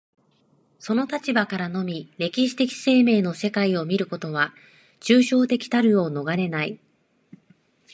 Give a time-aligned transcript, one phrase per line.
[0.79, 4.51] その立場からのみ歴史的生命の世界を見ることは、
[4.99, 6.79] 抽象的たるを免れない。